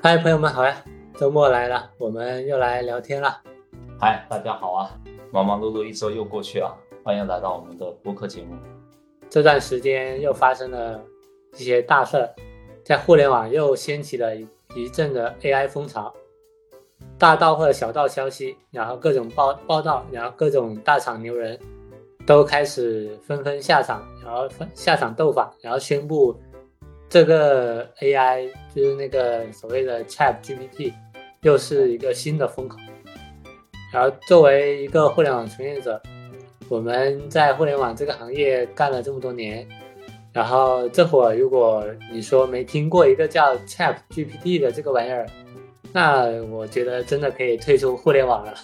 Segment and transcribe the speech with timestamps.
[0.00, 0.76] 嗨，朋友们好呀！
[1.16, 3.42] 周末来了，我们又来聊天了。
[4.00, 4.90] 嗨，大家好啊！
[5.30, 6.74] 忙忙碌碌一周又过去了，
[7.04, 8.56] 欢迎来到我们的播客节目。
[9.28, 11.02] 这段时间又发生了
[11.58, 12.30] 一些大事儿，
[12.82, 14.34] 在互联网又掀起了
[14.74, 16.14] 一阵的 AI 风潮，
[17.18, 21.58] 大道或者小道消息，然后各种报报道，然后各种大厂牛人
[22.28, 26.38] 都开始纷纷下场，然后下场斗法，然后宣布。
[27.08, 30.92] 这个 AI 就是那个所谓的 ChatGPT，
[31.40, 32.76] 又是一个新的风口。
[33.90, 35.98] 然后作为一个互联网从业者，
[36.68, 39.66] 我们在互联网这个行业干了这么多年，
[40.30, 41.82] 然后这会儿如果
[42.12, 45.26] 你说没听过一个叫 ChatGPT 的这个玩意儿，
[45.94, 48.54] 那我觉得真的可以退出互联网了。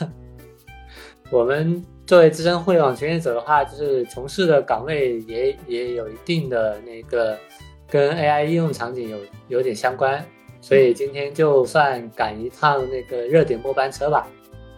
[1.32, 7.38] 我们作为资深互联网从业者的话，就是从事的岗位也也有一定的那个。
[7.86, 10.24] 跟 AI 应用场景有有点相关，
[10.60, 14.26] 所以今天就算赶一趟那个热点末班车吧。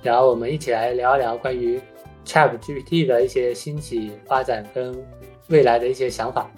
[0.02, 1.80] 然后我们一起来聊一聊关于
[2.26, 4.94] ChatGPT 的一些兴起发展跟
[5.48, 6.50] 未来的一些想法。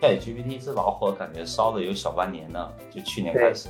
[0.00, 3.68] ChatGPT 这老火感觉烧了有小半年了，就去年开始。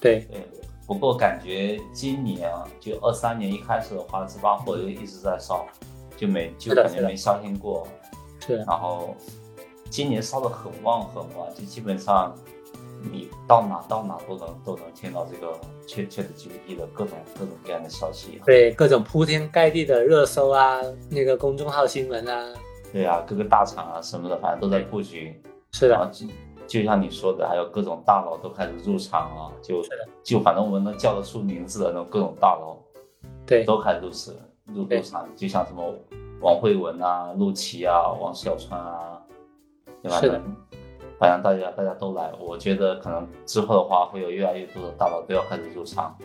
[0.00, 0.46] 对对。
[0.88, 5.64] 不过感觉今年啊，就二三年一开始的话，这把火就一直在烧，
[6.16, 7.86] 就没就感觉没消停过。
[8.44, 8.56] 是。
[8.66, 9.14] 然后。
[9.90, 12.34] 今年烧的很旺很旺，就基本上
[13.10, 18.38] 你到哪到哪都能都能听到这个 Chat Chat GPT 的各种各种各样的消息。
[18.44, 22.54] 对，各种铺天盖地的热搜啊，那个公众号新闻啊。
[22.92, 25.40] 对啊，各个大厂啊什么的，反正都在布局。
[25.72, 26.10] 是的。
[26.12, 26.26] 就
[26.68, 29.82] 就像你说的，还有各种大佬都开始入场啊，就
[30.22, 32.76] 就反正我们能叫得出名字的那种各种大佬，
[33.44, 34.32] 对，都开始入市
[34.66, 35.82] 入入场，就像什么
[36.40, 39.20] 王慧文啊、陆琪啊、王小川啊。
[40.00, 40.20] 对吧？
[41.18, 46.16] 反正大家大家都来，我觉得可能之后的话会有越来越多的大佬都要开始入场，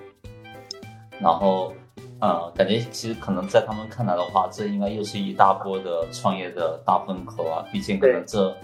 [1.19, 1.73] 然后，
[2.19, 7.65] 呃，感觉其实可能在他们看来的话，这应该又是一大波的创业的大风口啊。
[7.71, 8.55] 毕竟可能这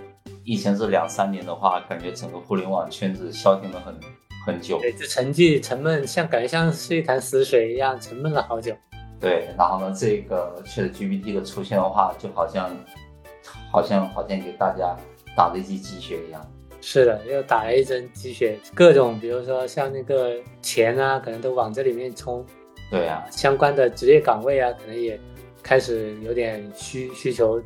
[0.50, 3.96] 以前这两三年的话，感觉整个互联网圈子消停了很
[4.46, 8.76] 很久，对，就沉寂沉闷，像感觉像是一潭死水一样沉闷了好久。
[9.20, 12.76] 对，然后呢，这个确实 GPT 的出现的话，就好像。
[13.72, 14.96] 好像好像给大家
[15.36, 16.42] 打了一剂鸡血一样，
[16.82, 22.44] 是的，又打了一针鸡血，各种比如说像那个钱啊，可能都往这里面冲，
[22.90, 25.20] 对啊，相关的职业岗位啊，可能也
[25.62, 27.62] 开始有点需需求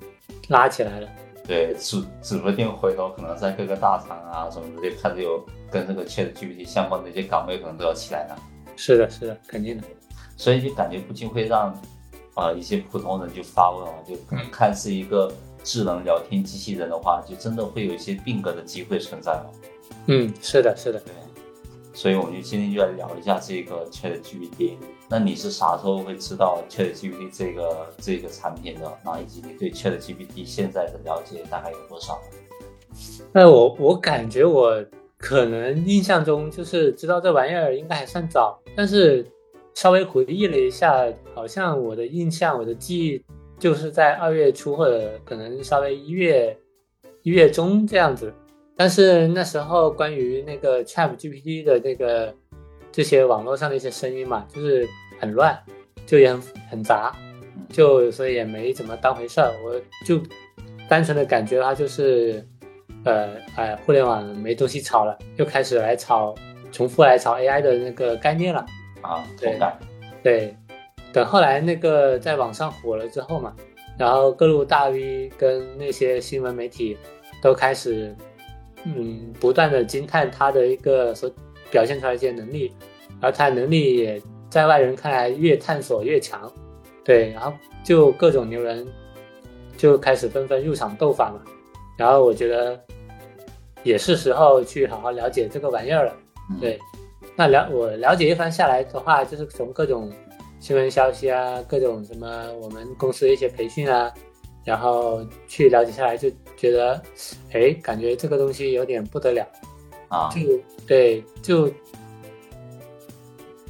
[0.49, 1.07] 拉起来了。
[1.45, 8.35] 对，指指不定回头可能在各个大厂啊什么的，就开始有跟这个 ChatGPT 相关的一些岗位可能都要起来了。
[8.75, 9.83] 是的，是的，肯定的。
[10.37, 11.73] 所以就感觉不禁会让
[12.33, 15.31] 啊一些普通人就发问啊，就可能看似一个。
[15.65, 19.45] 智能聊天机器人的话，就真的会有一些并格的机会存在吗。
[20.07, 21.13] 嗯，是的，是的，对。
[21.93, 24.73] 所以我们就今天就来聊一下这个 ChatGPT。
[25.13, 28.91] 那你是啥时候会知道 ChatGPT 这个这个产品的？
[29.05, 32.19] 然后以及你对 ChatGPT 现在的了解大概有多少？
[33.31, 34.83] 那我我感觉我
[35.19, 39.23] 可能印象中就是知道这玩意儿应该还算早，但是
[39.75, 43.23] 稍微回忆了一下，好像我的印象，我的记忆。
[43.59, 46.57] 就是在二月初或者可能稍微一月
[47.21, 48.33] 一月中这样子，
[48.75, 52.33] 但是那时候关于那个 Chat GPT 的那个
[52.91, 54.85] 这些网络上的一些声音嘛，就是
[55.23, 55.57] 很乱，
[56.05, 57.15] 就也很很杂，
[57.69, 59.49] 就所以也没怎么当回事儿。
[59.63, 60.21] 我就
[60.89, 62.45] 单纯的感觉它就是，
[63.05, 66.35] 呃哎，互联网没东西炒了，又开始来炒，
[66.73, 68.65] 重复来炒 AI 的那个概念了
[69.01, 69.57] 啊，对
[70.21, 70.55] 对。
[71.13, 73.55] 等后来那个在网上火了之后嘛，
[73.97, 76.97] 然后各路大 V 跟那些新闻媒体
[77.39, 78.13] 都开始，
[78.83, 81.31] 嗯，不断的惊叹他的一个所
[81.69, 82.73] 表现出来一些能力，
[83.21, 84.19] 而他能力也
[84.53, 86.51] 在外人看来越探索越强，
[87.03, 87.51] 对，然后
[87.83, 88.87] 就各种牛人
[89.75, 91.41] 就开始纷纷入场斗法嘛，
[91.97, 92.79] 然后我觉得
[93.81, 96.13] 也是时候去好好了解这个玩意儿了，
[96.61, 96.79] 对，
[97.35, 100.11] 那了我了解一番下来的话，就是从各种。
[100.59, 104.09] 新闻消息啊，各种什么我们公司的一些培训啊，
[104.63, 107.01] 然后去了解下来，就觉得，
[107.51, 109.45] 哎，感觉这个东西有点不得了。
[110.07, 110.29] 啊！
[110.33, 110.39] 就
[110.87, 111.69] 对，就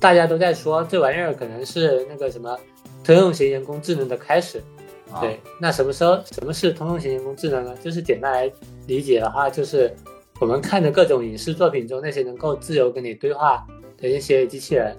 [0.04, 2.60] 大家都在说这玩意儿可能是那个什么
[3.06, 4.62] 通用型人工智能的开始。
[5.22, 7.74] 对，那什么时候什么是通用型人工智能呢？
[7.82, 8.52] 就是简单来
[8.86, 9.90] 理解的话，就是
[10.42, 13.66] 我们看的各种影视作品中那些能够自由跟你对话
[13.98, 14.94] 的一些机器人。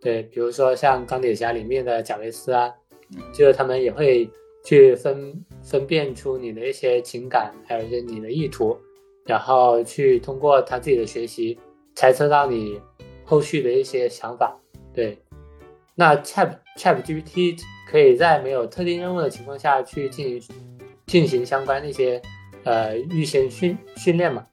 [0.00, 2.68] 对，比如说像钢铁侠里面的贾维斯啊，
[3.32, 4.28] 就是他们也会
[4.64, 5.32] 去分
[5.62, 8.76] 分辨出你的一些情感，还有一些你的意图，
[9.26, 11.56] 然后去通过他自己的学习
[11.94, 12.80] 猜测到你
[13.30, 14.58] 后续的一些想法。
[14.92, 15.16] 对，
[15.94, 17.56] 那 Chat Chat GPT
[17.88, 20.56] 可以在没有特定任务的情况下去进行
[21.06, 22.20] 进行相关的一些
[22.64, 24.44] 呃预先训训练嘛，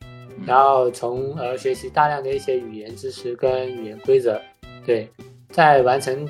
[0.45, 4.39] 然后从而学习大量的一些语言知识跟语言规则。
[4.85, 5.09] 对，
[5.49, 6.29] 在完成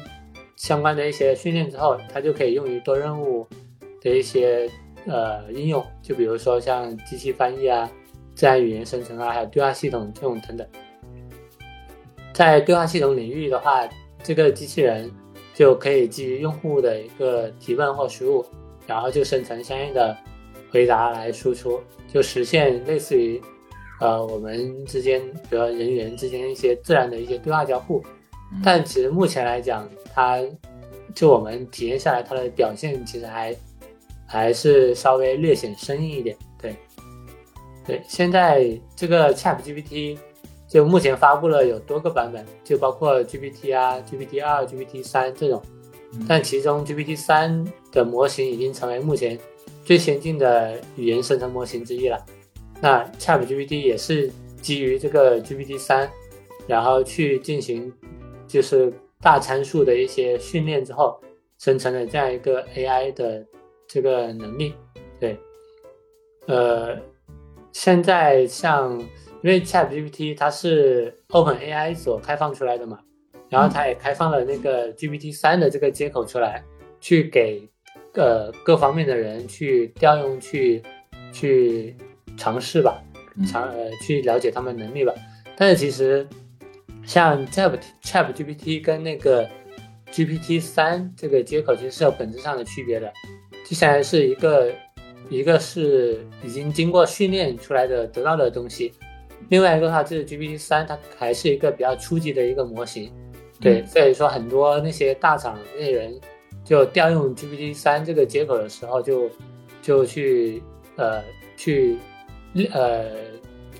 [0.56, 3.46] 相关的一些训练之后，它就可以用于多任务
[4.02, 4.70] 的一些
[5.06, 7.92] 呃应用，就比如说像机器翻译啊、
[8.36, 10.66] 自然语言生成啊，还有对话系统这种等等。
[12.38, 13.90] 在对话系统领域的话，
[14.22, 15.12] 这个机器人
[15.56, 18.46] 就可以基于用户的一个提问或输入，
[18.86, 20.16] 然后就生成相应的
[20.70, 23.42] 回答来输出，就实现类似于
[24.00, 25.20] 呃我们之间，
[25.50, 28.04] 比如人与人之间一些自然的一些对话交互。
[28.64, 30.40] 但其实目前来讲，它
[31.16, 33.56] 就我们体验下来，它的表现其实还
[34.28, 36.38] 还是稍微略显生硬一点。
[36.62, 36.76] 对，
[37.84, 40.20] 对，现在这个 Chat GPT
[40.68, 45.62] 就目前发布了有多个版本，就包括 GPT 啊、GPT 二、GPT 三这种，
[46.28, 49.40] 但其中 GPT 三的模型已经成为目前
[49.86, 52.24] 最先进的语言生成模型之一了。
[52.82, 54.32] 那 Chat GPT 也是
[54.62, 56.10] 基于这个 GPT 三，
[56.68, 57.94] 然后去进行。
[58.50, 61.20] 就是大参数的一些训练之后，
[61.60, 63.46] 生成的这样一个 AI 的
[63.86, 64.74] 这个能力。
[65.20, 65.38] 对，
[66.46, 66.98] 呃，
[67.74, 68.98] 现在像
[69.44, 73.00] 因为 ChatGPT 它是 OpenAI 所开放出来的嘛，
[73.50, 76.64] 然后它也开放了那个 GPT 三的这个接口出来，
[77.00, 77.68] 去给
[78.14, 80.82] 呃各方面的人去调用、去
[81.32, 81.96] 去
[82.36, 83.04] 尝试吧，
[83.48, 85.14] 尝呃去了解他们能力吧。
[85.56, 86.28] 但是其实。
[87.06, 89.48] 像 Chat Chat GPT 跟那个
[90.12, 93.10] GPT 三这个接口其实是有本质上的区别的，
[93.64, 94.74] 接下来是一个
[95.30, 98.92] 一个是已经经过训练出来的得到的东西，
[99.50, 103.12] 另外一个的话就是 GPT 三它还是一个比较初级的一个模型，
[103.60, 106.20] 对，所以说很多那些大厂那些人
[106.64, 109.30] 就调用 GPT 三这个接口的时候就
[109.82, 110.62] 就去
[110.96, 111.24] 呃
[111.56, 111.98] 去
[112.74, 113.10] 呃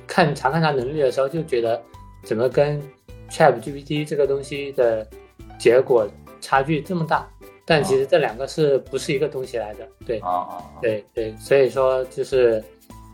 [0.06, 1.82] 看查看它能力的时候就觉得
[2.24, 2.82] 怎么跟
[3.30, 5.06] Chat GPT 这个东西的
[5.60, 6.08] 结果
[6.40, 7.28] 差距这么大，
[7.66, 9.86] 但其实这两个是不是一个东西来的？
[10.06, 10.22] 对，
[10.82, 12.64] 对对，所以说就是，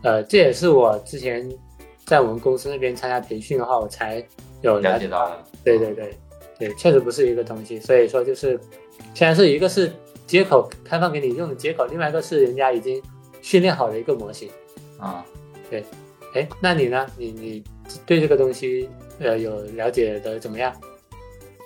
[0.04, 1.50] 呃，这也是我之前
[2.04, 4.24] 在我们公司那边参加培训的话，我才
[4.62, 5.30] 有了解到。
[5.64, 6.18] 对对对
[6.58, 7.80] 对，确实不是一个东西。
[7.80, 8.58] 所以说就是，
[9.14, 9.92] 现在是一个是
[10.26, 13.02] 接口开放给你用的接口，另外一个是人家已经
[13.40, 14.50] 训练好的一个模型。
[14.98, 15.24] 啊，
[15.70, 15.84] 对，
[16.34, 17.06] 哎，那你呢？
[17.16, 17.64] 你你
[18.06, 18.88] 对这个东西？
[19.20, 20.74] 呃，有了解的怎么样？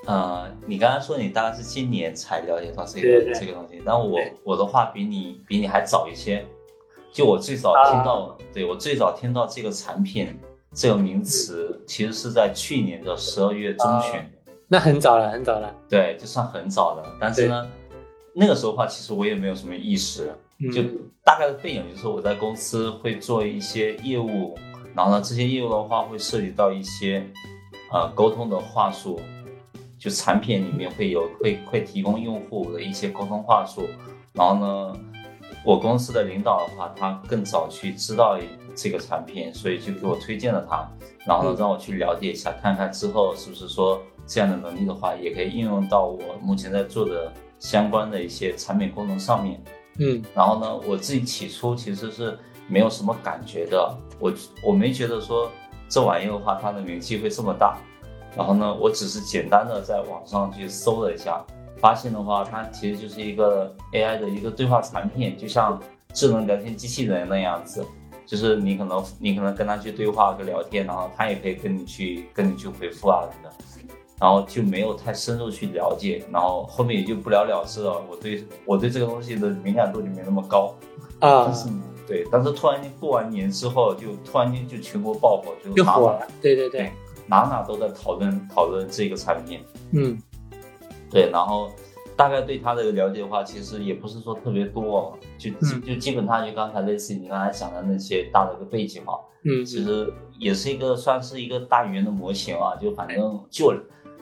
[0.06, 6.44] 呃，你刚刚说你大概是今年才了解到这个这个东西，但我我的话比你比你还早一些。
[7.12, 10.38] 就我最早听到，对我最早听到这个产品
[10.72, 14.20] 这个名词，其实是在去年的十二月中旬。
[14.68, 15.74] 那很早了，很早了。
[15.88, 17.16] 对，就算很早了。
[17.18, 17.66] 但是呢，
[18.34, 20.30] 那个时候的话，其实我也没有什么意识，
[20.72, 20.82] 就
[21.24, 24.56] 大概的背景就是我在公司会做一些业务。
[24.94, 27.24] 然后呢，这些业务的话会涉及到一些，
[27.92, 29.20] 呃，沟通的话术，
[29.98, 33.88] 就产品里面会有会会提供用户的一些沟通话术。
[34.34, 35.00] 然后呢，
[35.68, 38.38] 我公司的领导的话，他更早去知道
[38.74, 40.88] 这个产品，所以就给我推荐了它。
[41.26, 49.62] 然后，让我去了解一下，看看之后是不是说这样的能力的话，也可以应用到我目前在做的相关的一些产品功能上面。
[49.98, 52.38] 嗯，然后呢，我自己起初其实是。
[52.70, 54.30] 没有什么感觉的，我
[54.62, 55.50] 我没觉得说
[55.88, 57.78] 这玩意的话，它的名气会这么大。
[58.36, 61.42] 然后呢，我只是简单的在网上去搜了一下，
[61.80, 65.80] 发现的话，它其实就是一个 AI 的一个对话产品，就像
[66.12, 67.84] 智能聊天机器人那样子，
[68.26, 78.02] 就是你可能你可能跟它去对话跟聊天，然后它也可以跟你去跟你去回复啊什么的，然后就没有太深入去了解，然后后面也就不了了之了。
[78.10, 80.74] 我对我对这个东西的敏感度就没那么高
[81.20, 81.52] 啊。
[82.06, 86.26] 对，但是突然间过完年之后，就突然间就全国爆火，就火了。
[86.40, 86.90] 对对对，
[87.26, 89.60] 哪哪都在讨论讨论这个产品。
[89.92, 90.18] 嗯，
[91.10, 91.70] 对，然后
[92.16, 95.50] 大概对他的了解的话，其实也不是说特别多，就
[95.80, 99.14] 就基本上就刚才类似于你刚才讲的那些大的一个背景嘛。
[99.44, 103.74] 嗯，其实也是一个算是一个大语言的模型啊，就反正就。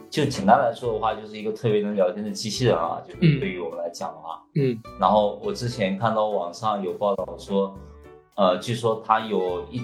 [0.09, 4.79] 就简单来说的话，就是一个特别能聊天的机器人啊，就是对于我们来讲的话，嗯。
[5.01, 7.77] 然后我之前看到网上有报道说，
[8.37, 9.83] 呃，据说它有一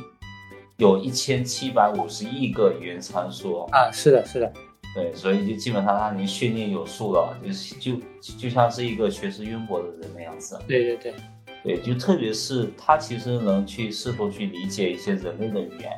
[0.77, 4.51] 有一千七百五十亿个语言参数啊，是的，是的。
[4.95, 10.59] 对，所以就基本上他已经训练有素了，就是就就像是一个学识渊博的人那样子。
[10.69, 11.15] 对对对，
[11.65, 15.91] 对，就特别是他其实能去试图去理解一些人类的语言，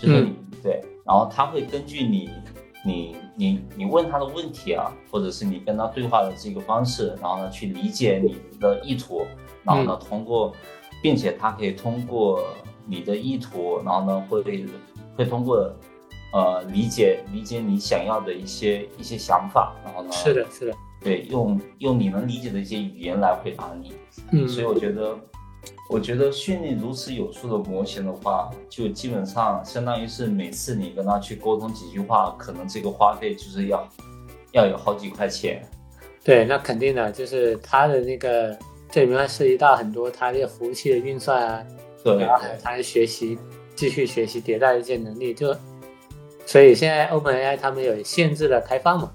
[0.00, 2.28] 就是你、对，然后他会根据你
[2.84, 9.24] 你你你问他的问题啊，或者是你跟他对话的这个方式，然后呢去理解你的意图，
[9.62, 10.52] 然后呢通过，
[11.00, 12.42] 并且他可以通过
[12.84, 14.42] 你的意图，然后呢会
[15.16, 15.72] 会通过
[16.32, 20.72] 呃理解理解你想要的一些一些想法，然后呢是的，是的，
[21.02, 23.92] 对，用用你能理解的一些语言来回答你。
[24.32, 25.18] 嗯，所以我觉得，
[25.88, 33.88] 我觉得训练如此有素的模型的话，就基本上相当于是每次你跟他去沟通几句话，可能这个花费就是要
[34.52, 35.62] 要有好几块钱。
[36.22, 38.56] 对，那肯定的，就是它的那个
[38.90, 41.64] 这里面涉及到很多它这个服务器的运算啊，
[42.04, 43.38] 对然后还有它的学习、
[43.74, 45.56] 继续学习迭代的一些能力，就
[46.46, 49.12] 所以现在 OpenAI 他们有限制了开放嘛？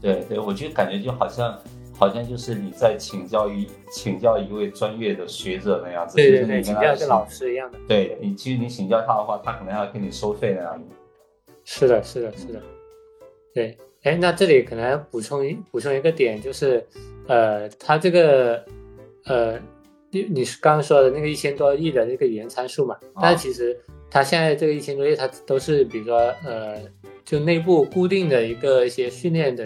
[0.00, 1.58] 对对，我就感觉就好像
[1.94, 7.78] 好像就是你在请教一请教一位专业的学者那样子，对对对，请教一个老师一样的。
[7.88, 10.84] 对你，其实你请教他的话，他可能要跟你收费那样子。
[11.64, 12.62] 是的，是的，是的，
[13.54, 13.76] 对。
[14.02, 16.86] 哎，那这里可能补充一补充一个点，就是，
[17.26, 18.64] 呃，它这个，
[19.24, 19.58] 呃，
[20.10, 22.96] 你你是刚刚说的那个一千多亿的那个语言参数嘛？
[23.20, 23.76] 但是其实
[24.10, 26.80] 它现在这个一千多页，它都是比如说，呃，
[27.24, 29.64] 就内部固定的一个一些训练的，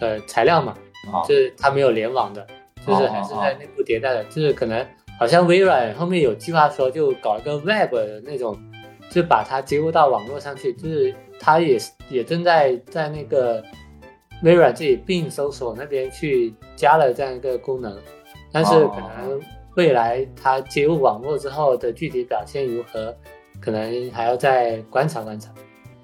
[0.00, 0.76] 呃，材料嘛，
[1.12, 2.46] 啊就是它没有联网的，
[2.86, 4.86] 就是还是在内部迭代的，就是可能
[5.18, 8.56] 好像微软后面有计划说，就搞一个 Web 的那种，
[9.10, 13.62] 就把它接入到网络上去，就是它也是也正在在那个
[14.42, 17.96] 微软自己并搜索那边去加了这样一个功能，
[18.52, 19.40] 但是可能
[19.76, 23.16] 未来它接入网络之后的具体表现如何，
[23.62, 25.50] 可能还要再观察观察。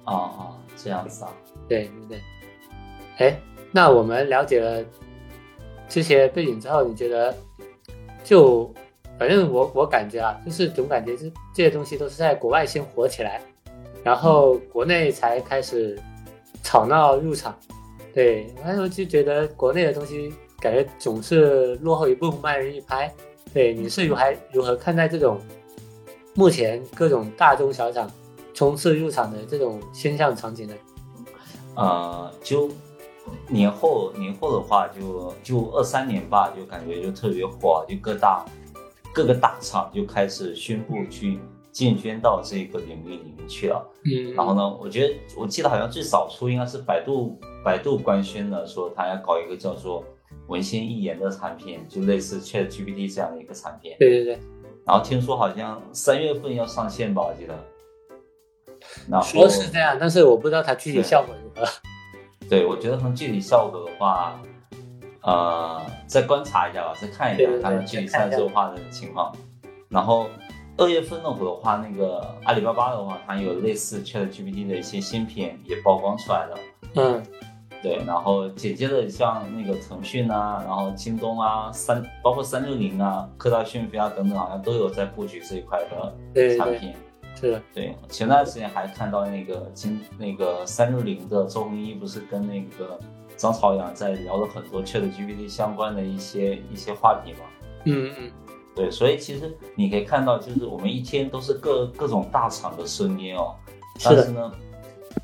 [0.05, 1.31] 哦哦，这样子啊。
[1.67, 2.21] 对对对，
[3.17, 3.39] 哎，
[3.71, 4.83] 那我们了解了
[5.87, 7.35] 这些背景之后，你觉得
[8.23, 8.73] 就
[9.19, 13.41] 反正我我感觉啊，就是总感觉这这些东西都是在国外先火起来，
[14.03, 15.99] 然后国内才开始
[16.63, 17.55] 吵闹入场。
[18.11, 23.13] 对，然后就觉得国内的东西感觉总是落后一步，慢人一拍。
[23.53, 25.39] 对，你是如还如何看待这种
[26.39, 28.09] 目前各种大中小厂
[28.53, 30.73] 冲刺入场的这种现象场景呢？
[31.75, 32.69] 呃，就
[33.49, 38.45] 年后年后的话就，就二三年吧，就感觉就特别火，就各大
[39.13, 41.39] 各个大厂就开始宣布去
[41.73, 43.85] 进军到这个领域里面去了。
[44.05, 50.05] 嗯，然后呢，我觉得我记得好像最早出应该是百度百度官宣的，说他要搞一个叫做
[50.47, 53.93] 文心一言的产品，就类似 Chat GPT 这样的一个产品。
[53.99, 54.39] 对对对，
[54.89, 57.53] 然后听说好像三月份要上线吧，我记得。
[59.07, 61.69] 然后说是这样，但是我不知道它具体效果如何。
[62.49, 64.41] 对，我觉得从具体效果的话，
[65.21, 69.31] 呃，再观察一下吧，再看一下对对对看具体再看一下参数化的情况。
[69.89, 70.27] 然后
[70.75, 76.57] 二月份的话，那个阿里巴巴的话，它有类似 Chat GPT 的一些新品也曝光出来了。
[76.95, 77.23] 嗯，
[77.81, 86.93] 对，然后紧接着像那个腾讯啊，然后京东啊，三包括三六零啊、科大讯飞啊等等，好像都有在布局这一块的对对对，产品。
[87.35, 87.51] 是。
[87.51, 92.99] 的，对，前段时间还看到那个今那个三六零的周鸿祎不是跟那个
[93.37, 97.39] 张朝阳在聊了很多 Chat GPT 相关的一些一些话题嘛。
[97.85, 98.31] 嗯嗯，
[98.75, 103.55] 对，所以其实你可以看到，就是我们一天都是各各种大厂的声音哦，
[104.03, 104.51] 但是呢，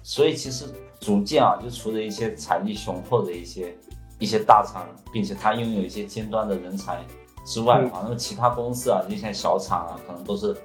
[0.01, 0.65] 所以其实
[1.05, 3.77] 逐渐啊，就除了一些财力雄厚的一些
[4.17, 7.00] 一些大厂，并且它拥有一些尖端的人才
[7.45, 10.57] 之外，啊，那么其他公司啊，就像小厂啊，可能都是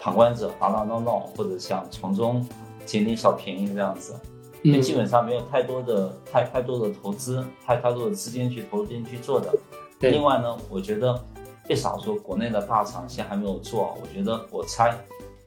[0.00, 2.48] 旁观者打打闹闹，或者想从中
[2.86, 4.18] 捡点小便宜这样子。
[4.64, 9.54] 就嗯，基本上没有太多的太太多的投资，太太多的资金去投进去做的。
[10.00, 11.22] 另外呢，我觉得
[11.68, 13.98] 为啥说国内的大厂现在还没有做？
[14.00, 14.96] 我觉得我猜，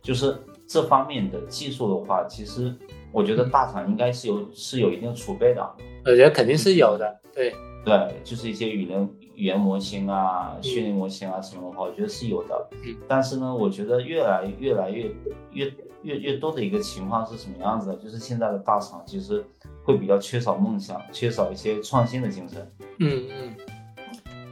[0.03, 2.75] 就是这方面的技术的话，其实
[3.18, 5.76] 我觉得大厂应该是有是有一定储备的。
[6.06, 7.20] 我觉得肯定是有的。
[7.34, 7.52] 对，
[7.84, 12.70] 对，就是一些语言语言模型啊、训练模型啊什么的话，我觉得是有的。
[12.86, 15.10] 嗯但是呢，我觉得越来越来越
[15.52, 17.96] 越越越多的一个情况是什么样子的？
[17.96, 19.44] 就是现在的大厂其实
[19.84, 22.72] 会比较缺少梦想，缺少一些创新的精神。
[23.00, 23.56] 嗯嗯，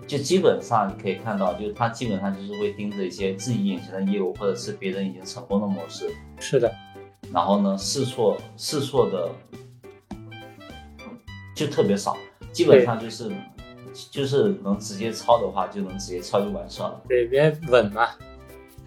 [0.07, 6.73] 就基本上你可以看到，就是他基本上就是会盯着一些自己眼前的业务，或者是别人已经成功的模式，是的，
[7.35, 9.29] 然后呢试错试错的
[11.53, 12.15] 就特别少，
[12.53, 13.29] 基本上就是
[14.09, 17.01] 就是能直接抄的话，就能直接抄就完事了。
[17.09, 18.07] 对，别稳嘛。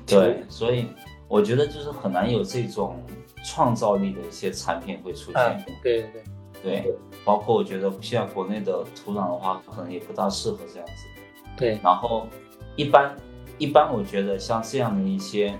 [0.06, 0.86] 对，所以
[1.28, 2.96] 我觉得就是很难有这种
[3.44, 5.42] 创造力的一些产品会出现。
[5.42, 6.22] 嗯，对对
[6.62, 6.94] 对，对，
[7.26, 10.92] 包括我觉得现在国内的土壤的话，可能也不大适合这样子。
[11.54, 12.26] 对，然后
[12.76, 13.14] 一般
[13.58, 15.54] 一般，我觉得像这样的一些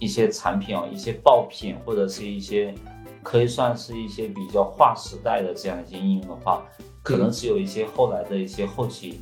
[0.00, 2.74] 一些产品啊，一些爆品或者是一些
[3.22, 6.64] 可以算是一些比较划时代的这样一些应用的话，
[7.02, 9.20] 可能只有一些后来的一些后起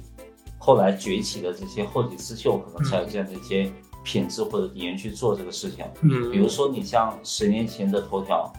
[0.57, 3.71] 后来崛起的这些后起之秀，可能才有这样的一些
[4.05, 5.85] 品质或者理念去做这个事情。
[6.03, 8.51] 嗯，比如说你像十年前的头条，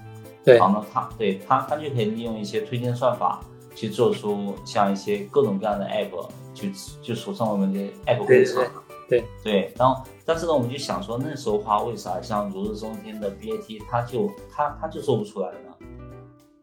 [0.43, 3.39] 对，然后呢，它对它它就可以利用一些推荐算法
[3.73, 6.67] 去做出像一些各种各样的 app，就
[7.01, 8.43] 就俗称我们的 app 工对。
[8.43, 8.63] 厂。
[9.09, 15.87] 对对，然后但是呢，我们就想说，那时候的话，为啥像如日中天的 BAT，他就他他就做不出来呢？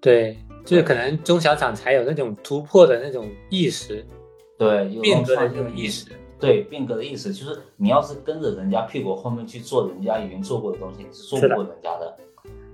[0.00, 4.06] 对，就是可能中小厂才有那种突破的那种意识，
[4.56, 6.06] 对，有变革的创那种意识。
[6.38, 12.16] 对变革的意思就是，你要是跟着人家屁股后面去做人家已经做过的东西，你是做不过人家的。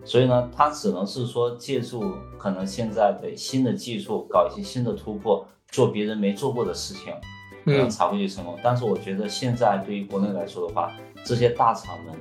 [0.04, 7.14] 所以呢，他只能是说借助可能现在的新的技术，搞一些新的突破，做别人没做过的事情，
[7.64, 8.58] 可能嗯，才会去成功。
[8.62, 10.92] 但是我觉得现在对于国内来说的话，
[11.24, 12.14] 这些大厂们，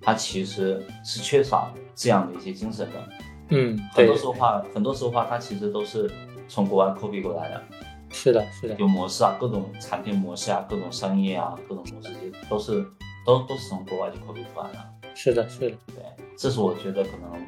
[0.00, 3.08] 它其实是缺少这样的一些精神的。
[3.48, 6.10] 嗯，很多，时候话，很多时候话，它其实都是
[6.48, 7.62] 从国外 copy 过来的。
[8.10, 12.86] 是的，是的，有模式啊，各种产品模式啊，各种商业啊，各种模式，这些都是
[13.26, 14.78] 都都是从国外就 copy 出来的。
[15.14, 16.04] 是的，是的，对，
[16.36, 17.46] 这是我觉得可能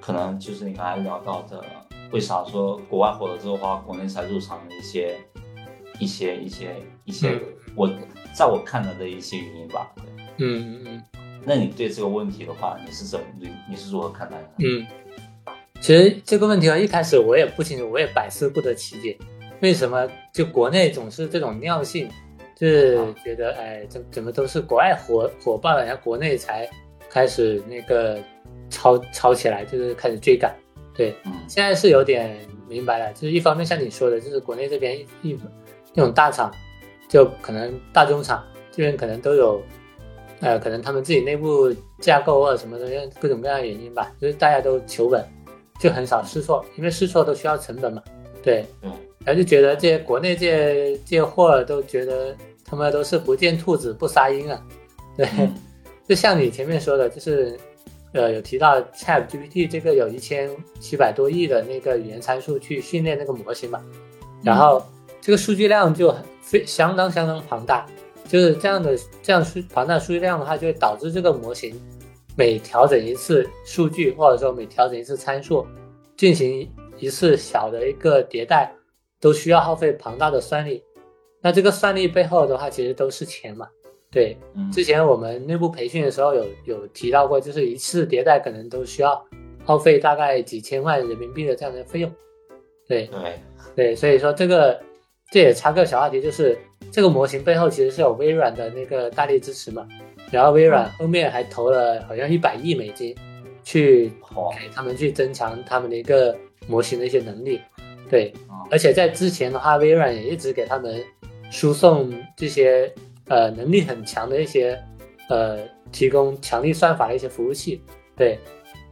[0.00, 1.64] 可能就是你刚才聊到的，
[2.12, 5.18] 为啥说国外火了之后的话，国内才入场的一些
[6.02, 7.40] 一些一些一些嗯
[7.76, 7.88] 我
[8.34, 9.92] 在我看来的一些原因吧。
[10.38, 11.02] 嗯嗯嗯。
[11.44, 14.48] 那你对这个问题的话，你是怎么你你是如何看待的？
[14.58, 14.86] 嗯，
[15.80, 19.16] 其实这个问题啊，一开始我也不清楚，我也百思不得其解，
[19.60, 22.08] 为什么就国内总是这种尿性，
[22.56, 26.68] 就是觉得哎，怎怎么都是国外火火爆了，然后国内才
[27.10, 28.18] 开始那个
[28.70, 30.54] 抄抄起来，就是开始追赶。
[30.94, 35.38] 对，嗯现在是有点明白了，就是一方面像你说的，就是国内这边一一
[35.94, 36.52] 那种大厂，
[37.08, 39.62] 就可能大中厂这边可能都有，
[40.40, 42.86] 呃，可能他们自己内部架构或者什么的
[43.20, 45.24] 各种各样的原因吧，就是大家都求稳，
[45.78, 48.02] 就很少试错，因为试错都需要成本嘛。
[48.42, 48.90] 对，嗯，
[49.24, 54.60] 然后就觉得这些国内这些这些货都觉得他们都是不见兔子不撒鹰啊。
[55.16, 55.54] 对，嗯
[56.08, 57.56] 就像你前面说的，就是
[58.12, 60.50] 呃有提到 Chat GPT 这个有一千
[60.80, 63.80] 七百多亿的那个语言参数去训练那个模型嘛，
[64.42, 64.84] 然后
[65.22, 67.86] 这个数据量就很非相当相当庞大，
[68.26, 71.80] 就是这样的这样数庞大的数据量的话，就会导致这个模型
[72.36, 75.64] 每调整一次数据或者说每调整一次参数，
[76.16, 78.74] 进行一次小的一个迭代，
[79.20, 80.82] 都需要耗费庞大的算力。
[81.40, 83.68] 那这个算力背后的话，其实都是钱嘛。
[84.10, 89.24] 对，嗯之前我们内部培训的时候有有提到过，就是一次迭代可能都需要
[89.64, 92.12] 耗费大概几千万人民币的这样的费用。
[92.86, 93.40] 对对，
[93.74, 94.78] 对，所以说这个
[95.32, 96.58] 这也插个小话题，就是
[96.90, 99.88] 这个模型背后其实是有微软的那个大力支持嘛，
[100.30, 103.16] 然后微软后面还投了好像一百亿美金
[103.64, 104.12] 去
[104.60, 107.62] 给他们去增强他们的一个模型的一些能力。
[108.10, 111.02] 对，啊而且在之前的话，微软也一直给他们
[111.50, 112.92] 输送这些
[113.28, 114.78] 呃能力很强的一些
[115.30, 117.82] 呃提供强力算法的一些服务器。
[118.14, 118.38] 对，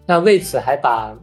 [0.07, 1.15] 那为此还把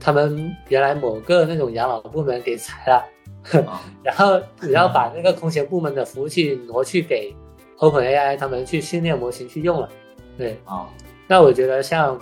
[0.00, 3.04] 他们原来某个那种养老部门给裁了，啊
[4.02, 7.34] 然后只要把那个空闲部门的服务器挪去给
[7.78, 9.88] OpenAI 他们去训练模型去用了。
[10.36, 10.88] 对，啊
[11.26, 12.20] 那我觉得像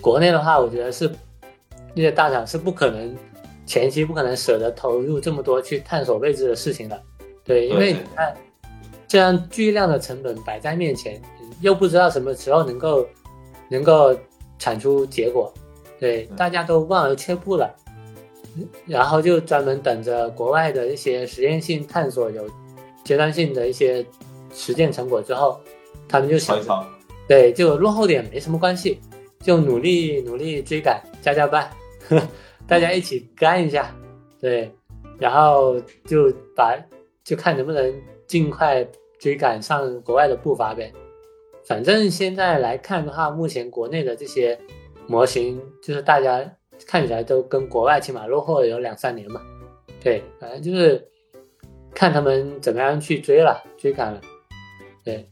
[0.00, 1.10] 国内的话，我觉得是
[1.94, 3.16] 那些大厂是不可能
[3.64, 7.02] 前期不可能舍得投入这么多去探索未知的事情的。
[7.44, 8.34] 对，因为你看
[9.08, 11.20] 这样巨量的成本摆在面前，
[11.60, 13.06] 又不知道什么时候能够
[13.68, 14.16] 能够
[14.58, 15.52] 产出结果，
[15.98, 17.74] 对大家都望而却步了。
[18.86, 22.48] 然后就专门等着国外的一些实验性探索有
[23.04, 24.04] 阶段性的一些
[24.52, 25.60] 实践成果之后，
[26.08, 26.58] 他们就想
[27.28, 29.00] 对，就落后点没什么关系，
[29.40, 31.68] 就努力努力追赶，加加班，
[32.66, 33.94] 大家一起干一下，
[34.40, 34.72] 对，
[35.18, 36.76] 然后就把
[37.24, 37.92] 就看能不能
[38.26, 38.86] 尽快
[39.18, 40.92] 追赶上国外的步伐呗。
[41.64, 44.56] 反正现在来看的话，目前国内的这些
[45.08, 46.55] 模型，就是大家
[46.86, 49.40] 看起来都跟国外起码落后了有两三年嘛。
[50.02, 51.08] 对，反正就是
[51.94, 54.20] 看他们怎么样去追了，追赶了。
[55.04, 55.28] 对，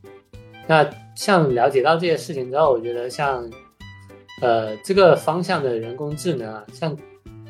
[0.66, 3.48] 那像了解到这些事情之后，我觉得像
[4.40, 6.96] 呃这个方向的人工智能啊，像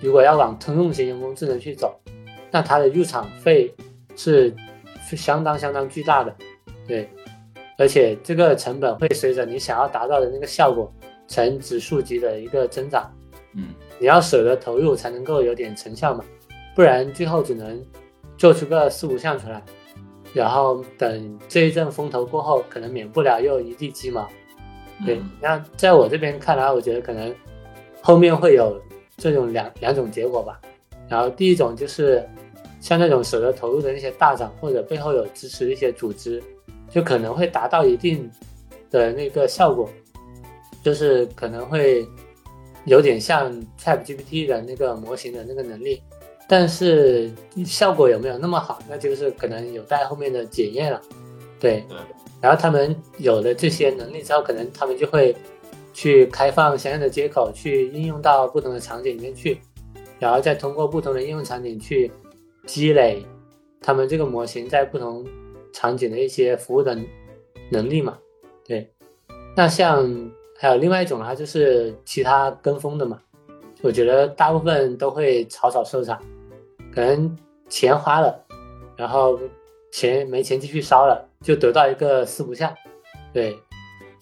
[0.00, 1.98] 如果要往通用型人工智能去走，
[2.50, 3.74] 那它的入场费
[4.16, 4.54] 是
[5.08, 6.34] 是相当相当巨大的，
[6.86, 7.08] 对，
[7.78, 10.92] 而且这个成本会随着你想要达到的那个效果
[11.26, 13.10] 呈指数级的一个增长，
[13.56, 16.24] 嗯你要舍得投入才能够有点成效嘛，
[16.74, 17.82] 不然最后只能
[18.36, 19.62] 做出个四五项出来，
[20.32, 24.28] 然后等这一阵风头过后，可能免不了又一地鸡毛。
[25.06, 27.34] 对嗯，那在我这边看来，我觉得可能
[28.00, 28.80] 后面会有
[29.16, 30.60] 这种两两种结果吧。
[31.08, 32.28] 然后第一种就是
[32.80, 36.42] 像那种舍得投入的那些大厂，或者背后有支持的一些组织，
[36.90, 38.30] 就可能会达到一定
[38.90, 39.88] 的那个效果，
[40.82, 42.06] 就是可能会
[42.84, 46.02] 有点像 ChatGPT 的那个模型的那个能力，
[46.48, 47.30] 但是
[47.64, 51.00] 效果有没有那么好，那就是可能有待后面的检验了。
[51.58, 51.96] 对，对，
[52.40, 55.34] 然后他们有了这些能力之后，可能他们就会
[55.94, 59.58] 去开放相应的接口，去应用到不同的场景里面去，
[60.18, 62.10] 然后再通过不同的应用场景去
[62.66, 63.24] 积累
[63.80, 65.26] 他们这个模型在不同
[65.72, 66.98] 场景的一些服务的
[67.70, 68.18] 能力嘛。
[68.66, 68.92] 对，
[69.56, 73.20] 那像还有另外一种的话，就是其他跟风的嘛。
[73.82, 76.18] 我觉得大部分都会草草收场，
[76.94, 77.36] 可能
[77.68, 78.44] 钱花了，
[78.96, 79.38] 然后
[79.92, 82.72] 钱没钱继续烧了，就得到一个四不像，
[83.32, 83.58] 对。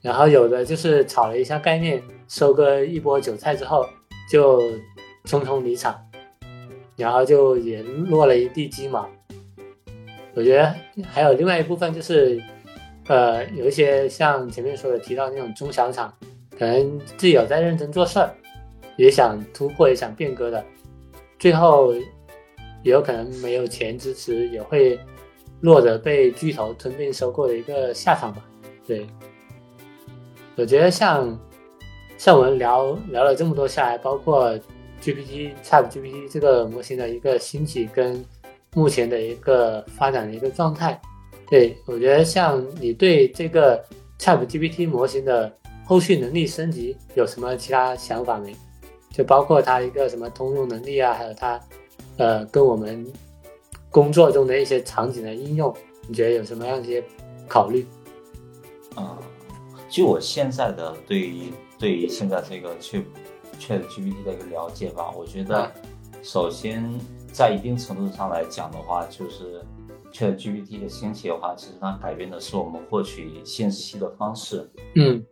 [0.01, 3.87] 然后有的就是炒了一下概念，收割一波韭菜之后，
[4.29, 4.61] 就
[5.27, 5.97] 匆匆离场，
[6.97, 9.09] 然后就也落了一地鸡毛。
[10.35, 12.42] 我觉得还有另外一部分就是，
[13.12, 16.11] 呃，有一些像前面说的提到那种中小厂，
[16.59, 18.35] 可能自己有在认真做事儿，
[18.96, 20.64] 也想突破，也想变革的，
[21.38, 24.98] 最后也有可能没有钱支持，也会
[25.61, 28.42] 落得被巨头吞并收购的一个下场吧。
[28.87, 29.07] 对，
[30.57, 31.38] 我觉得像
[32.16, 34.59] 像我们聊聊了这么多下来，包括
[35.03, 38.25] GPT、Chat GPT 这个模型的一个兴起跟
[38.72, 40.98] 目前的一个发展的一个状态，
[41.53, 43.85] 对我觉得像你对这个
[44.19, 48.57] Chat GPT 模型的后续能力升级有什么其他想法没？
[49.11, 51.61] 就包括它一个什么通用能力啊，还有它
[52.17, 53.07] 呃跟我们
[53.91, 55.71] 工作中的一些场景的应用，
[56.09, 57.05] 你觉得有什么样的一些
[57.47, 57.87] 考虑？
[58.97, 59.19] 嗯，
[59.91, 63.05] 就我现在的对于对于现在这个 Chat
[63.61, 65.71] Chat GPT 的一个了解吧，我觉得
[66.23, 66.83] 首先
[67.31, 69.62] 在一定程度上来讲的话，就是
[70.12, 74.70] Chat GPT 的兴起的话，其实它改变的是我们获取信息的方式。
[74.94, 75.25] 嗯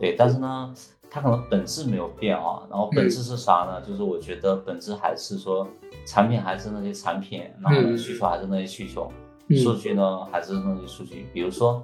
[0.00, 0.74] 对，但是呢，
[1.08, 2.66] 它可能本质没有变啊。
[2.68, 3.80] 然后本质是啥呢？
[3.80, 5.66] 就是我觉得本质还是说，
[6.04, 9.10] 产品还是那些产品，然后需求还是那些需求，
[9.48, 11.28] 嗯数据呢还是那些数据。
[11.32, 11.82] 比如说，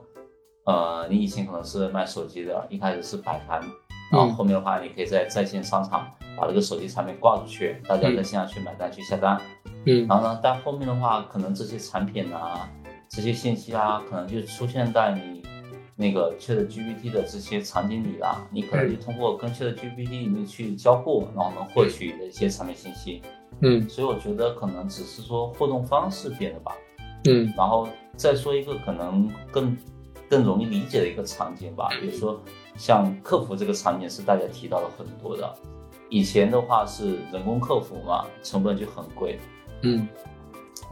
[0.65, 3.63] 呃，你以前可能是卖手机的，一开始是摆摊，
[4.11, 9.37] 然后后面的话，你可以在在线商场把这个手机产品挂出去，大家在线上去买单去下单。
[9.37, 9.43] 嗯
[9.85, 12.69] 然后呢，但后面的话，可能这些产品啊，
[13.09, 15.43] 这些信息啊，可能就出现在你
[15.97, 18.47] 那个 Chat GPT 的这些场景里了。
[18.51, 23.23] 你可能就通过跟 Chat GPT 里面去交互，然后能获取的一些产品信息。
[23.63, 26.73] 嗯所以我觉得可能只是说互动方式变了吧。
[27.29, 29.77] 嗯然后再说一个可能更
[30.29, 32.41] 更容易理解的一个场景吧，比如说
[32.77, 35.55] 像客服这个场景是大家提到了很多的。
[36.09, 39.39] 以前的话是人工客服嘛，成本就很贵。
[39.83, 40.07] 嗯。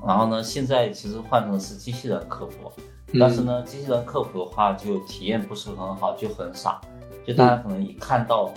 [0.07, 2.71] 然后呢，现在其实换成的是机器人客服，
[3.13, 6.81] 嗯，但是呢，机器人客服的话就体验不是很好，就很傻，
[7.27, 8.53] 就大家可能一看到、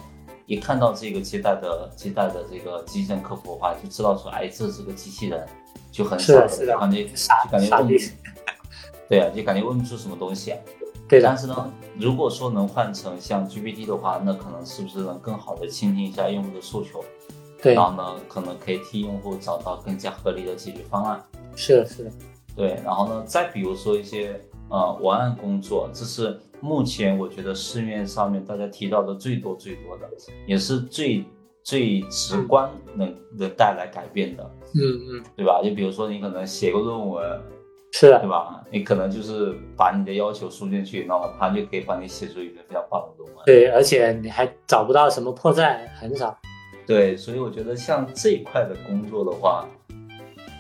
[0.46, 5.44] 一看到这个接待的接待的这个机器人客服的话，就知道说，哎，这是个机器人，
[5.92, 8.12] 就很傻是的感觉傻就感觉问不傻逼，
[9.10, 10.58] 对啊，就感觉问不出什么东西啊。
[11.10, 11.28] 对的。
[11.28, 17.04] 但，是呢，如果说能换成像 GPT 的话，那可能是不是能更好的倾听一下用户的诉求，
[17.62, 21.24] 对然，后呢，可能可以替用户找到更加合理的解决方案。
[21.56, 22.12] 是的，是的，
[22.56, 30.10] 对，然后呢，再比如说一些呃文案工作，这是目前我觉得市面上面大家提到的最多最多的，
[30.48, 31.24] 也是最
[31.64, 34.44] 最直观能能带来改变的，
[34.74, 35.62] 嗯嗯，对吧？
[35.64, 37.42] 就比如说你可能写个论文，
[37.92, 38.64] 是的，对吧？
[38.72, 43.46] 你可能就是把你的要求输进去，然后它就可以帮你写出一篇非常棒的论文。
[43.46, 46.36] 对，而且你还找不到什么破绽，很少。
[46.92, 49.66] 对，所以我觉得像这一块的工作的话，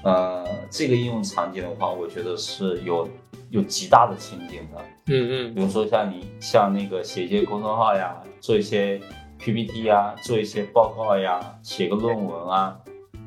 [0.05, 3.05] 呃，这个应用场景的话，我觉得是有
[3.49, 4.81] 有极大的前景的。
[5.07, 8.97] 嗯嗯比如说像你像那个写一些公众号呀，做一些
[9.39, 12.79] PPT 呀，做一些报告呀，写个论文啊，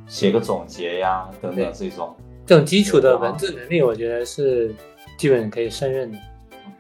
[0.07, 2.17] 写个总结呀等等这种。
[2.47, 4.75] 这种基础的文字能力，我觉得是
[5.19, 6.19] 基本可以胜任的。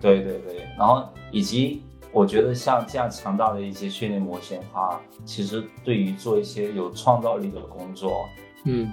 [0.00, 1.82] 对对对，然后以及
[2.14, 8.28] 我觉得像这样强大的一些训练模型的话，其实对于做一些有创造力的工作，
[8.64, 8.92] 嗯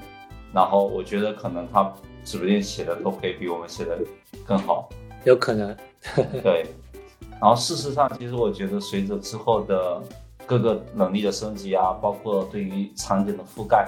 [0.52, 1.94] 然后我觉得可能他
[2.26, 4.00] 指不定写的都可以比我们写的
[4.44, 4.90] 更好。
[5.24, 5.78] 有可能。
[6.42, 6.66] 对，
[7.40, 10.02] 然后事实上，其实我觉得随着之后的
[10.48, 13.88] 各个能力的升级啊，包括对于场景的覆盖，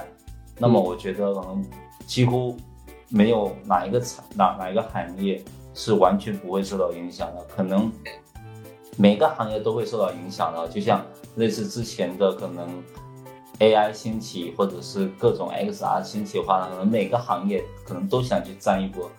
[0.58, 1.64] 那么我觉得可能
[2.06, 2.56] 几乎
[3.08, 5.42] 没有哪一个产哪哪一个行业
[5.74, 7.90] 是完全不会受到影响的，可能
[8.96, 11.04] 每个行业都会受到影响的，就像
[11.36, 12.68] 类似之前的可能
[13.58, 19.10] AI 兴起，或者是各种 XR 兴起的话，可能每个行业可能都想去占一波，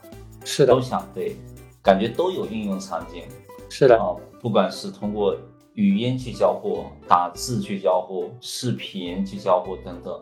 [0.43, 0.73] 是的。
[0.73, 1.35] 都，想对，
[1.81, 3.23] 感觉都有应用场景。
[3.69, 5.35] 是的，啊，不管是通过
[5.73, 10.21] 语音去交互、打字去交互、视频去交互等等，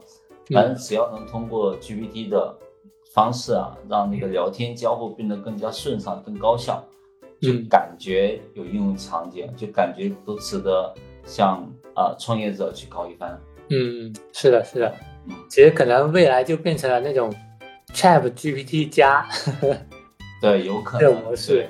[0.51, 2.55] 反正只要能通过 GPT 的
[3.13, 6.83] 方式啊，让那个聊天交互变得更加顺畅、更高效，
[7.43, 10.93] 就嗯感觉有应用场景，就感觉都值得
[11.25, 13.37] 向啊创业者去搞一番。
[13.69, 14.95] 嗯，是的，是的。
[15.27, 17.33] 嗯，其实可能未来就变成了那种
[17.93, 19.27] Chat GPT 加，
[20.41, 21.67] 对，有可这种能模式，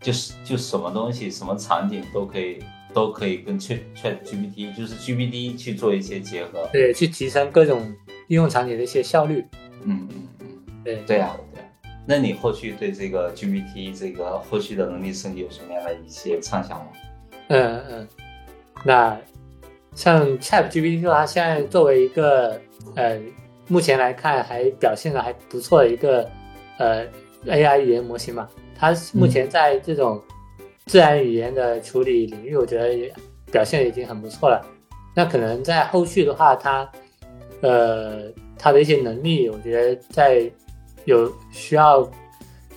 [0.00, 2.58] 就是就什么东西、什么场景都可以
[2.92, 6.68] 都可以跟 Chat Chat GPT，就是 GPT 去做一些结合。
[6.72, 7.80] 对，去提升各种
[8.28, 9.44] 应用场景的一些效率。
[9.84, 10.46] 嗯嗯嗯。
[10.84, 11.36] 对，对呀、
[12.06, 16.86] 那你后续对这个 GPT 这个后续的能力升级有什么样的一些畅想吗？
[17.48, 18.08] 嗯嗯。
[18.84, 19.16] 那
[19.94, 22.60] 像 Chat GPT 的话，现在作为一个
[22.96, 23.20] 呃，
[23.68, 26.28] 目前来看还表现的还不错的一个
[26.78, 27.06] 呃
[27.46, 30.20] AI 语言模型嘛，它目前在这种
[30.86, 33.12] 自然语言的处理领域，我觉得也
[33.52, 34.60] 表现已经很不错了。
[35.14, 36.90] 那可能在后续的话，它
[37.60, 38.22] 呃
[38.58, 40.50] 它的一些能力，我觉得在
[41.04, 42.00] 有需要，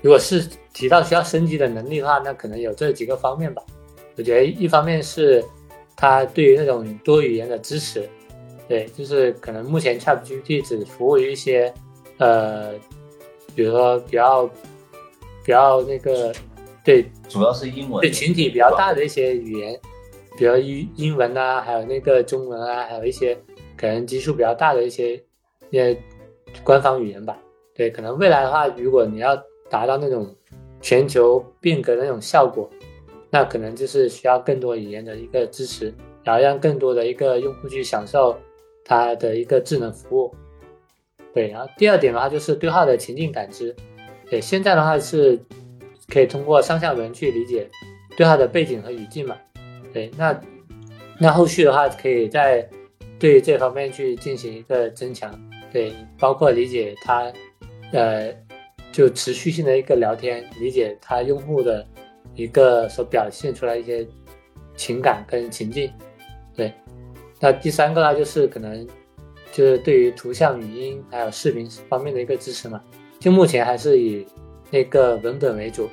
[0.01, 3.61] 如果是提到需要升级的能力的话，那可能有这几个方面吧。
[4.17, 5.43] 我觉得一方面是
[5.95, 8.09] 它对于那种多语言的支持，
[8.67, 11.73] 对，就是可能目前 ChatGPT 只服务于一些
[12.17, 12.73] 呃，
[13.55, 14.47] 比如说比较
[15.43, 16.33] 比较那个
[16.83, 19.79] 对主要是英文对群体比较大的一些语言，
[20.37, 23.37] 比如英英文啊，还有那个中文啊，还有一些
[23.77, 25.15] 可能基数比较大的一些
[25.69, 25.97] 一些
[26.63, 27.37] 官方语言吧。
[27.75, 29.35] 对，可能未来的话，如果你要
[29.69, 30.33] 达到那种
[30.81, 32.69] 全球变革的那种效果，
[33.29, 38.37] 那可能就是需要更多语言的一个支持，然后让更多的一个用户去享受
[38.85, 40.33] 它的一个智能服务。
[41.33, 43.75] 对，然后第二点的话就是对话的情境感知。
[44.29, 45.37] 对，现在的话是
[46.07, 47.69] 可以通过上下文去理解
[48.15, 49.35] 对话的背景和语境嘛。
[49.91, 50.39] 对，那
[51.19, 52.65] 那后续的话可以在
[53.19, 55.37] 对这方面去进行一个增强。
[55.73, 57.29] 对，包括理解它，
[57.91, 58.33] 呃，
[58.91, 61.85] 就持续性的一个聊天，理解它用户的
[62.35, 64.05] 一个所表现出来一些
[64.75, 65.91] 情感跟情境。
[66.55, 66.73] 对，
[67.39, 68.85] 那第三个呢，就是可能
[69.51, 72.81] 就是对于图像、语音还有视频方面的一个支持嘛。
[73.19, 74.25] 就目前还是以
[74.69, 75.89] 那个文本为主，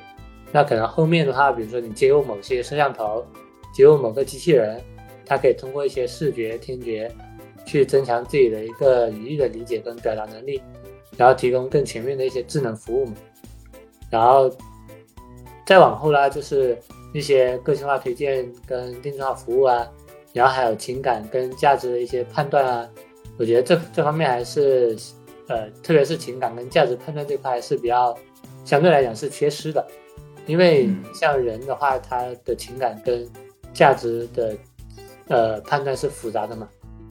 [0.51, 3.25] 那可能后面的话，比如说你接入某些摄像头，
[3.73, 4.81] 接入某个机器人，
[5.25, 7.09] 它可以通过一些视觉、听觉，
[7.65, 10.61] 去增强自己的一个语义的理解跟表达能力，
[11.17, 13.13] 然后提供更全面的一些智能服务嘛。
[14.09, 14.49] 然后
[15.65, 16.77] 再往后啦，就是
[17.13, 19.87] 一些个性化推荐跟定制化服务啊，
[20.33, 22.89] 然后还有情感跟价值的一些判断啊，
[23.37, 24.97] 我觉得这这方面还是
[25.47, 28.15] 呃，特别是情感跟价值判断这块还是比较
[28.63, 29.85] 相对来讲是缺失的，
[30.45, 33.27] 因为嗯像人的话，他的情感跟
[33.73, 34.55] 价值的
[35.27, 36.69] 呃判断是复杂的嘛。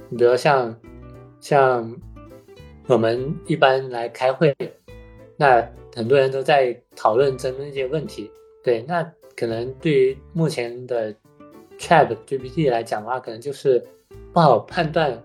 [0.08, 0.74] 你比如像
[1.40, 1.94] 像
[2.86, 4.54] 我们一般来开会，
[5.36, 8.30] 那很多人都在讨论争论一些问题，
[8.62, 9.02] 对，那
[9.36, 11.14] 可能对于目前的
[11.78, 13.82] Chat GPT 来讲的话，可能就是
[14.32, 15.22] 不好判断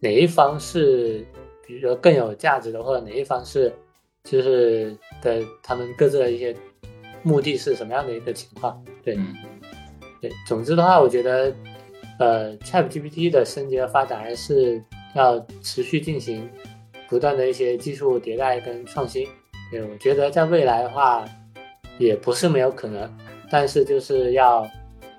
[0.00, 1.24] 哪一方是，
[1.66, 3.72] 比如说更有价值的，或者哪一方是
[4.24, 6.54] 就是的他们各自的一些
[7.22, 9.14] 目的是什么样的一个情况，对。
[9.16, 9.34] 嗯
[10.20, 11.54] 对，总之的话，我觉得，
[12.18, 14.82] 呃，ChatGPT 的升级和发展还是
[15.14, 16.50] 要持续进行，
[17.08, 19.26] 不断的一些技术迭代跟创新。
[19.70, 21.24] 对，我觉得在未来的话，
[21.98, 23.12] 也不是没有可能，
[23.50, 24.66] 但是就是要，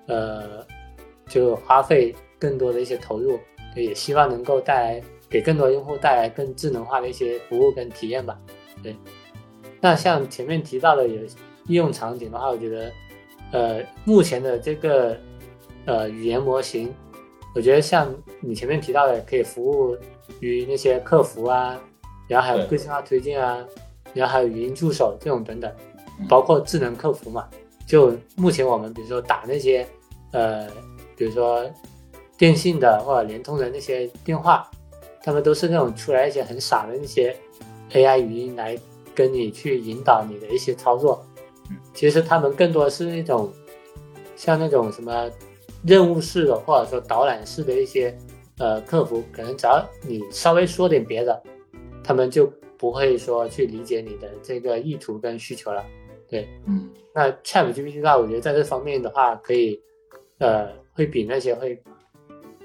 [0.07, 0.65] 呃，
[1.27, 3.39] 就花费更多的一些投入，
[3.75, 8.39] 对，也希望能够带来给更多用户带来更智能化的一些服务跟体验吧。
[8.81, 8.95] 对，
[9.81, 11.21] 那像前面提到的有
[11.67, 12.91] 应用场景的话，我觉得。
[13.51, 15.17] 呃，目前的这个
[15.85, 16.93] 呃语言模型，
[17.55, 19.97] 我觉得像你前面提到的，可以服务
[20.39, 21.79] 于那些客服啊，
[22.27, 23.65] 然后还有个性化推荐啊，
[24.13, 25.71] 然后还有语音助手这种等等
[26.19, 27.47] 嗯，包括智能客服嘛。
[27.87, 29.85] 就目前我们比如说打那些
[30.31, 30.67] 呃，
[31.15, 31.67] 比如说
[32.37, 34.69] 电信的或者联通的那些电话，
[35.23, 37.35] 他们都是那种出来一些很傻的那些
[37.91, 38.77] AI 语音来
[39.15, 41.25] 跟你去引导你的一些操作。
[41.95, 43.51] 其实他们更多是那种
[44.35, 45.27] 像那种什么
[45.85, 48.15] 任务式的或者说导览式的一些
[48.57, 51.41] 呃客服，可能只要你稍微说点别的，
[52.03, 55.85] 他们就不会说去理解你的这个意图跟需求了。
[56.27, 59.81] 对，嗯那 Chat GPT 的话，我觉得在这方面的话，可以
[60.37, 61.81] 呃会比那些会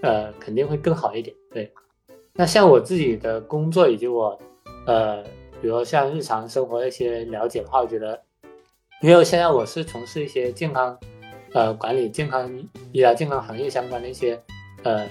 [0.02, 1.34] 呃肯定会更好一点。
[1.50, 1.72] 对，
[2.34, 4.38] 那像我自己的工作以及我
[4.86, 5.22] 呃，
[5.62, 8.20] 比如像日常生活的一些了解的话，我觉得，
[9.00, 10.98] 因为现在我是从事一些健康
[11.54, 12.52] 呃管理、健康
[12.92, 14.38] 医疗健康行业相关的一些
[14.82, 15.08] 呃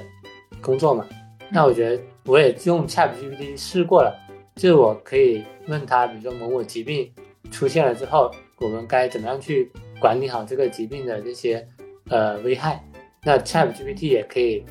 [0.62, 1.06] 工作嘛，
[1.51, 4.13] 那我觉得我也用 Chat GPT 试过了，
[4.56, 7.12] 就是我可以问他，比如说某某疾病
[7.49, 8.29] 出现了之后，
[8.60, 11.65] 我们该怎么样去管理好这个疾病的这些
[12.10, 12.84] 呃危害。
[13.23, 14.65] 那 Chat GPT 也可以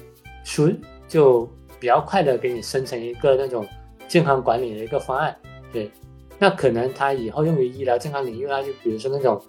[0.44, 0.70] 输
[1.08, 3.66] 就比较快的给你生成一个那种
[4.06, 5.34] 健康管理的一个方案。
[5.72, 5.90] 对，
[6.38, 9.42] 那可能它以后用于医疗健康领域啊，就比如说那种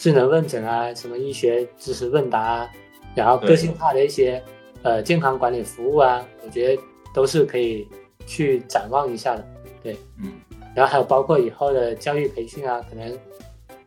[0.00, 2.70] 智能问诊啊，什么医学知识问答啊，
[3.14, 4.42] 然后个性化的一些
[4.82, 6.82] 呃健康管理服务啊，我觉得
[7.12, 7.86] 都是可以
[8.24, 9.46] 去展望一下的。
[9.82, 9.94] 对。
[10.18, 10.32] 嗯，
[10.74, 13.18] 然后还有包括以后的教育培训啊，可能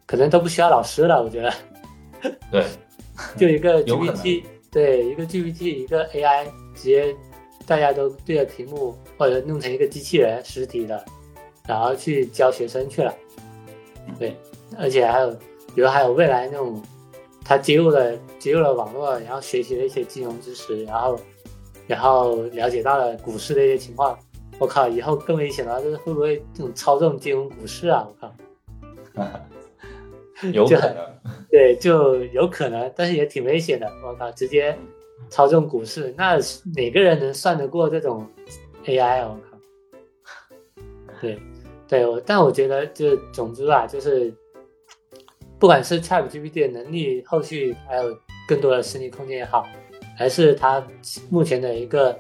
[0.06, 1.52] 可能都不需要老师了，我觉得。
[2.52, 2.64] 对，
[3.36, 6.46] 就一个 GPT，对，一个 GPT，一个 AI，
[6.76, 7.16] 直接
[7.66, 11.04] 大家都对着屏幕或者弄成一个机器人实体的，
[11.68, 13.12] 然后去教学生去了。
[14.20, 14.38] 对，
[14.78, 15.36] 而且还有，
[15.76, 16.82] 比如还有未来那种，
[17.44, 21.20] 他接入了接入了网络，然后学习了一些金融知识，然后
[21.88, 24.18] 然后了解到了股市的一些情况。
[24.60, 28.08] 我靠，以后更危险了，就是会不会这种操纵金融股市啊？
[28.08, 28.32] 我靠！
[30.54, 30.96] 有可能。
[31.50, 33.92] 对，就有可能，但是也挺危险的。
[34.06, 34.78] 我靠，直接
[35.28, 36.38] 操纵股市，那
[36.76, 38.28] 哪个人能算得过这种
[38.86, 39.30] AI 啊？
[39.30, 39.58] 我靠！
[41.20, 41.40] 对，
[41.88, 44.32] 对，我但我觉得就总之吧，就是
[45.64, 49.66] 不管是 ChatGPT 的能力，后续还有更多的升级空间也好，
[50.18, 50.86] 还是它
[51.30, 52.20] 目前的一个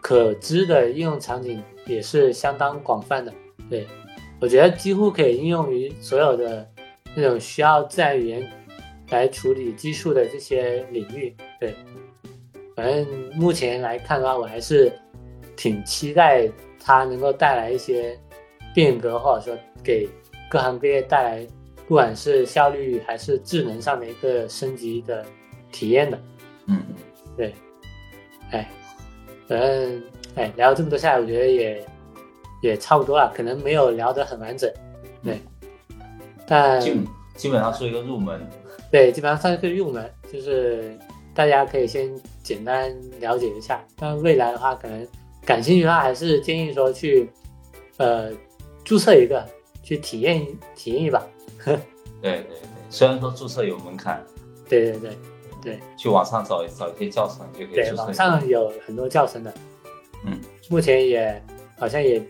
[0.00, 3.34] 可知的应用场景也是相当广泛的。
[3.68, 3.88] 对，
[4.40, 6.64] 我觉得几乎可以应用于所有的
[7.16, 8.48] 那种需要自然语言
[9.10, 11.34] 来处理技术的这些领域。
[11.58, 11.74] 对，
[12.76, 14.92] 反正目前来看的话，我还是
[15.56, 18.16] 挺期待它能够带来一些
[18.72, 20.08] 变革，或者说给
[20.48, 21.46] 各行各业带来
[21.86, 25.24] 不管是效率还是智能上的一个升级的
[25.70, 26.20] 体验的。
[26.66, 26.82] 嗯，
[27.36, 27.54] 对，
[28.50, 28.68] 哎，
[29.46, 30.02] 反正
[30.34, 31.86] 哎聊了这么多下来，我觉得也
[32.60, 34.68] 也差不多了，可能没有聊得很完整，
[35.22, 35.38] 对，
[36.46, 37.00] 但基
[37.36, 38.40] 基本上是一个入门。
[38.90, 40.98] 对，基本上算是个入门，就是
[41.34, 43.84] 大家可以先简单了解一下。
[43.96, 45.06] 但未来的话，可能
[45.44, 47.28] 感兴趣的话，还是建议说去
[47.98, 48.32] 呃
[48.84, 49.44] 注册一个，
[49.82, 50.44] 去体验
[50.74, 51.24] 体验一把。
[52.22, 52.44] 对对对，
[52.88, 54.24] 虽然说注册有门槛，
[54.68, 55.18] 对对对
[55.62, 58.02] 对去网上找找一些教程就可以对，注册。
[58.04, 59.52] 网上有很多教程的，
[60.24, 61.42] 嗯，目前也
[61.78, 62.22] 好像也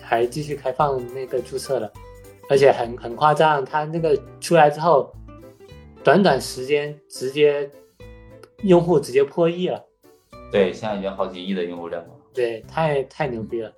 [0.00, 1.92] 还继续开放那个注册了，
[2.48, 5.12] 而且很很夸张，它那个出来之后，
[6.04, 7.68] 短短时间直接
[8.62, 9.84] 用户直接破亿了。
[10.52, 12.10] 对，现在已经好几亿的用户量了。
[12.32, 13.72] 对，太太牛逼了。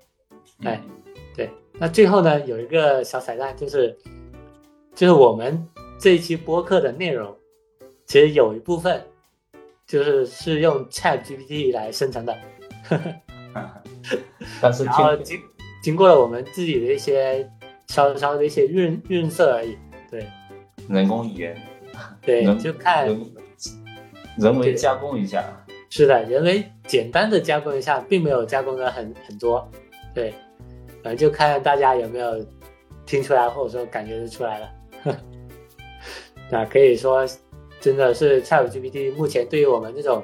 [0.63, 3.97] 哎嗯，对，那最后呢，有一个小彩蛋，就是
[4.99, 5.65] 就是我们
[5.97, 7.33] 这一期播客的内容，
[8.05, 9.01] 其实有一部分
[9.87, 12.37] 就是是用 Chat GPT 来生成的，
[14.61, 15.39] 但是然后经
[15.81, 17.49] 经过了我们自己的一些
[17.87, 19.77] 稍稍的一些润润色而已。
[20.11, 20.27] 对
[20.89, 21.57] 人工语言，
[22.21, 23.33] 对，就看人
[24.37, 25.45] 人为加工一下。
[25.89, 29.65] 是的，人为简单的加工一下，并没有加工的很很多。
[30.13, 30.33] 对，
[31.01, 32.45] 反正就看大家有没有
[33.05, 34.69] 听出来，或者说感觉得出来了。
[36.51, 37.27] 那可以说，
[37.79, 40.23] 真的是 ChatGPT 目前对于我们这种，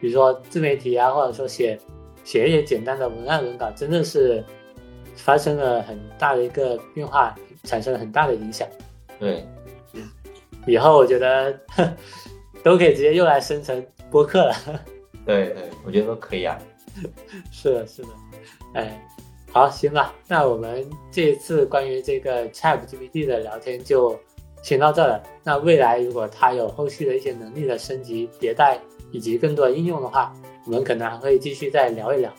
[0.00, 1.78] 比如说自媒体啊，或者说写
[2.24, 4.44] 写一些简单的文案文稿，真的是
[5.16, 8.68] 发生了很大的一个变化，产生了很大的影响。
[9.18, 9.46] 对，
[10.66, 11.58] 以后我觉得
[12.62, 14.54] 都可以直接用来生成播客了。
[15.26, 16.58] 对对，我觉得都可以啊。
[17.50, 18.08] 是的，是的，
[18.74, 19.06] 哎，
[19.56, 24.14] 好，行了，那我们这一次关于这个 Chat GPT 的聊天就
[24.62, 25.22] 先到这了。
[25.42, 28.78] 那未来如果它有后续的一些能力的升级、迭代
[29.12, 30.30] 以及更多的应用的话，
[30.66, 32.30] 我们可能还会继续再聊一聊。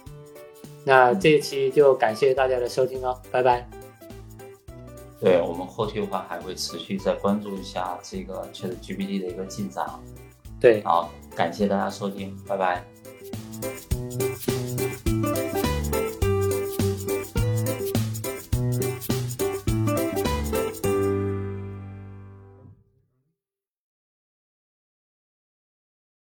[0.84, 3.68] 那这一期就感谢大家的收听哦，拜拜。
[5.20, 9.84] 对我们后续的话还会持续再关注一下这个 Chat GPT 的一个进展。
[10.62, 12.86] 对，好，感谢大家收听，拜拜。